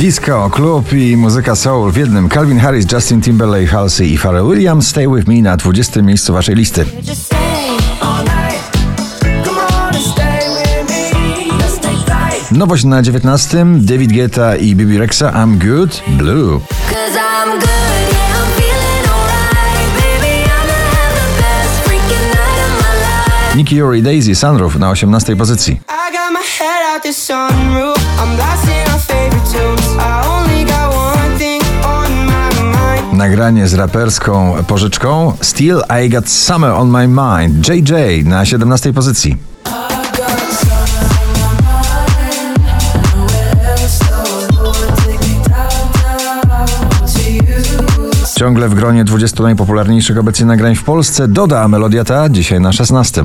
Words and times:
Disco, 0.00 0.50
klub 0.50 0.92
i 0.92 1.16
muzyka 1.16 1.56
soul 1.56 1.92
w 1.92 1.96
jednym. 1.96 2.28
Calvin 2.28 2.58
Harris, 2.58 2.92
Justin 2.92 3.20
Timberlake, 3.20 3.66
Halsey 3.66 4.12
i 4.12 4.18
Pharrell 4.18 4.46
Williams. 4.46 4.88
Stay 4.88 5.08
with 5.08 5.28
me 5.28 5.42
na 5.42 5.56
20. 5.56 6.02
miejscu 6.02 6.32
waszej 6.32 6.54
listy. 6.54 6.86
Nowość 12.52 12.84
na 12.84 13.02
19. 13.02 13.66
David 13.80 14.12
Guetta 14.12 14.56
i 14.56 14.74
Bibi 14.74 14.98
Rexa. 14.98 15.32
I'm 15.32 15.58
good. 15.58 16.02
Blue. 16.06 16.60
Nicky 23.56 23.76
Yuri, 23.76 24.02
Daisy, 24.02 24.34
Sunroof 24.34 24.76
na 24.76 24.90
18. 24.90 25.36
pozycji. 25.36 25.72
I 25.72 26.12
got 26.12 26.32
my 26.32 26.46
head 26.58 26.94
out 26.94 27.02
the 27.02 27.12
sunroof. 27.12 27.96
I'm 27.96 28.36
blasting 28.36 28.90
Nagranie 33.12 33.68
z 33.68 33.74
raperską 33.74 34.54
pożyczką. 34.66 35.36
Still 35.42 35.80
I 36.04 36.08
Got 36.08 36.28
Summer 36.28 36.70
on 36.70 36.88
My 36.90 37.08
Mind. 37.08 37.68
JJ 37.68 38.24
na 38.24 38.44
17. 38.44 38.92
pozycji. 38.92 39.36
Ciągle 48.40 48.68
w 48.68 48.74
gronie 48.74 49.04
20 49.04 49.42
najpopularniejszych 49.42 50.18
obecnie 50.18 50.46
nagrań 50.46 50.74
w 50.74 50.84
Polsce 50.84 51.28
doda 51.28 51.68
melodia 51.68 52.04
ta 52.04 52.28
dzisiaj 52.28 52.60
na 52.60 52.72
16. 52.72 53.22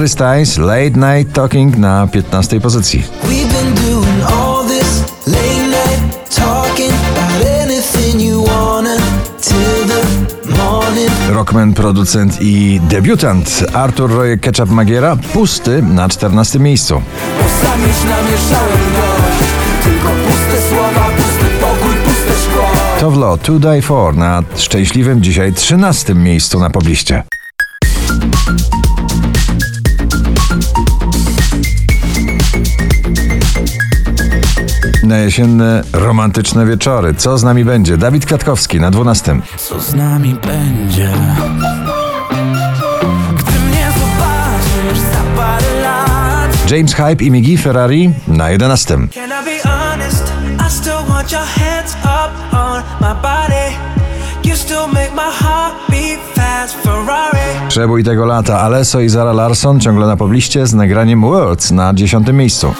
Harry 0.00 0.08
Styles, 0.08 0.58
Late 0.58 0.96
Night 0.96 1.32
Talking 1.32 1.76
na 1.76 2.06
15 2.06 2.60
pozycji. 2.60 3.04
Rockman, 11.30 11.72
producent 11.72 12.42
i 12.42 12.80
debiutant 12.88 13.64
Artur 13.72 14.10
Rojek 14.10 14.40
Ketchup 14.40 14.70
Magiera, 14.70 15.16
pusty 15.32 15.82
na 15.82 16.08
14 16.08 16.58
miejscu. 16.58 17.02
Szkło. 22.42 22.64
Towlo 23.00 23.38
To 23.38 23.58
Die 23.58 23.82
For 23.82 24.16
na 24.16 24.42
szczęśliwym 24.56 25.22
dzisiaj 25.22 25.52
13 25.52 26.14
miejscu 26.14 26.60
na 26.60 26.70
pobliście. 26.70 27.22
Na 35.10 35.18
jesienne, 35.18 35.82
romantyczne 35.92 36.66
wieczory. 36.66 37.14
Co 37.14 37.38
z 37.38 37.44
nami 37.44 37.64
będzie? 37.64 37.96
Dawid 37.96 38.26
Kwiatkowski 38.26 38.80
na 38.80 38.90
12. 38.90 39.40
Co 39.56 39.80
z 39.80 39.94
nami 39.94 40.34
będzie? 40.34 41.08
Gdy 43.36 43.60
mnie 43.60 43.86
zobaczysz 43.92 44.98
za 44.98 45.36
parę 45.36 45.80
lat 45.82 46.70
James 46.70 46.94
Hype 46.94 47.24
i 47.24 47.30
Migi 47.30 47.58
Ferrari 47.58 48.10
na 48.28 48.50
11. 48.50 48.94
Can 48.94 49.08
I 49.08 49.44
be 49.44 49.70
honest? 49.70 50.32
I 50.66 50.70
still 50.70 51.08
want 51.08 51.32
your 51.32 51.46
hands 51.46 51.96
up 52.04 52.54
on 52.54 52.82
my 53.00 53.22
body 53.22 53.76
You 54.44 54.56
still 54.56 54.86
make 54.92 55.10
my 55.14 55.32
heart 55.44 55.74
beat 55.88 56.20
fast 56.34 56.76
Ferrari 56.82 57.68
Przebój 57.68 58.04
tego 58.04 58.26
lata 58.26 58.60
Alesso 58.60 59.00
i 59.00 59.08
Zara 59.08 59.32
Larson 59.32 59.80
ciągle 59.80 60.06
na 60.06 60.16
pobliście 60.16 60.66
z 60.66 60.74
nagraniem 60.74 61.20
Words 61.20 61.70
na 61.70 61.94
10 61.94 62.26
miejscu. 62.32 62.74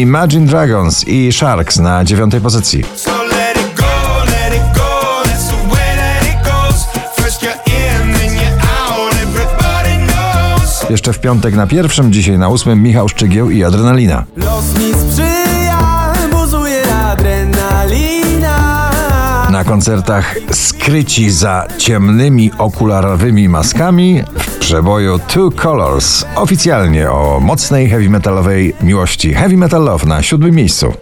Imagine 0.00 0.46
Dragons 0.46 1.08
i 1.08 1.32
Sharks 1.32 1.78
na 1.78 2.04
9 2.04 2.34
pozycji. 2.42 2.84
Jeszcze 10.90 11.12
w 11.12 11.20
piątek 11.20 11.54
na 11.54 11.66
pierwszym, 11.66 12.12
dzisiaj 12.12 12.38
na 12.38 12.48
ósmym 12.48 12.82
Michał 12.82 13.08
Szczygieł 13.08 13.50
i 13.50 13.64
Adrenalina. 13.64 14.24
Los 14.36 14.78
mi 14.78 14.92
sprzyja, 14.92 15.65
Na 19.56 19.64
koncertach 19.64 20.36
skryci 20.52 21.30
za 21.30 21.66
ciemnymi 21.78 22.50
okularowymi 22.58 23.48
maskami 23.48 24.24
w 24.38 24.58
przeboju 24.58 25.18
Two 25.18 25.50
Colors. 25.50 26.24
Oficjalnie 26.34 27.10
o 27.10 27.40
mocnej 27.40 27.88
heavy 27.88 28.10
metalowej 28.10 28.74
miłości. 28.80 29.34
Heavy 29.34 29.56
Metal 29.56 29.84
Love 29.84 30.06
na 30.06 30.22
siódmym 30.22 30.54
miejscu. 30.54 30.92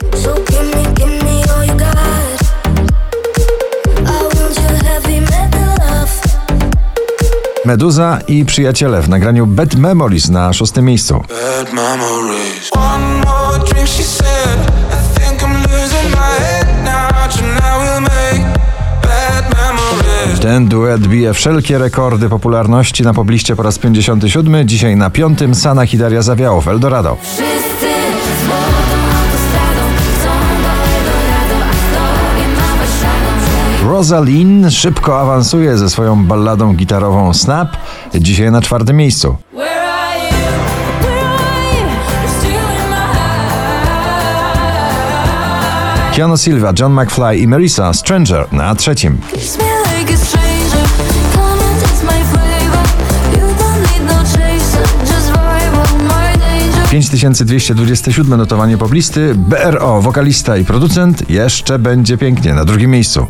Meduza 7.64 8.18
i 8.28 8.44
przyjaciele 8.44 9.02
w 9.02 9.08
nagraniu 9.08 9.46
Bad 9.46 9.74
Memories 9.74 10.28
na 10.28 10.52
szóstym 10.52 10.84
miejscu. 10.84 11.14
Bad 11.14 11.72
memories. 11.72 12.70
One 12.72 13.04
more 13.14 13.58
drink, 13.58 13.88
she 13.88 14.02
said 14.02 14.58
I 14.90 15.20
think 15.20 15.42
I'm 15.42 15.62
losing 15.62 16.10
my 16.10 16.44
head 16.44 16.73
Ten 20.40 20.68
duet 20.68 21.06
bije 21.06 21.34
wszelkie 21.34 21.78
rekordy 21.78 22.28
popularności 22.28 23.02
na 23.02 23.14
pobliście 23.14 23.56
po 23.56 23.62
raz 23.62 23.78
57. 23.78 24.68
Dzisiaj 24.68 24.96
na 24.96 25.10
piątym 25.10 25.54
Sanach 25.54 25.94
i 25.94 25.98
Daria 25.98 26.22
Zawiało 26.22 26.60
w 26.60 26.68
Eldorado. 26.68 27.16
Rosalind 33.88 34.72
szybko 34.72 35.20
awansuje 35.20 35.78
ze 35.78 35.90
swoją 35.90 36.24
balladą 36.24 36.74
gitarową 36.74 37.34
Snap. 37.34 37.76
Dzisiaj 38.14 38.50
na 38.50 38.62
czwartym 38.62 38.96
miejscu. 38.96 39.36
Keanu 46.14 46.36
Silva, 46.36 46.72
John 46.78 46.92
McFly 46.92 47.38
i 47.38 47.48
Marisa 47.48 47.92
Stranger 47.92 48.52
na 48.52 48.74
trzecim. 48.74 49.18
No 49.22 49.38
vibe 55.32 55.78
on 55.78 56.04
my 56.04 56.38
danger. 56.38 56.88
5227 56.88 58.36
notowanie 58.36 58.78
poblisty. 58.78 59.34
BRO, 59.34 60.02
wokalista 60.02 60.56
i 60.56 60.64
producent. 60.64 61.30
Jeszcze 61.30 61.78
będzie 61.78 62.18
pięknie 62.18 62.54
na 62.54 62.64
drugim 62.64 62.90
miejscu. 62.90 63.26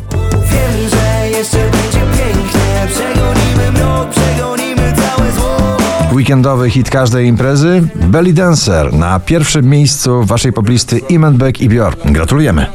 Weekendowy 6.25 6.69
hit 6.69 6.89
każdej 6.89 7.27
imprezy. 7.27 7.81
Belly 7.95 8.33
Dancer 8.33 8.93
na 8.93 9.19
pierwszym 9.19 9.69
miejscu 9.69 10.23
waszej 10.23 10.53
poblisty 10.53 10.99
Imanbek 10.99 11.61
i 11.61 11.69
Björk. 11.69 12.11
Gratulujemy. 12.11 12.67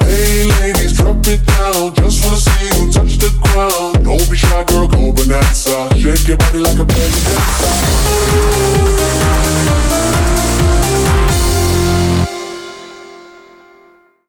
Hey 0.00 0.46
ladies, 0.46 0.94